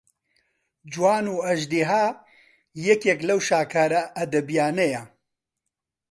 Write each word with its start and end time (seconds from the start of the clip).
جوان 0.91 1.25
و 1.33 1.35
ئەژدیها 1.45 2.05
یەکێک 2.87 3.19
لەو 3.27 3.39
شاکارە 3.47 4.01
ئەدەبیانەیە 4.17 5.03